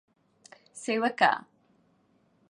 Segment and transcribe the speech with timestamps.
[0.81, 1.31] سیوکه: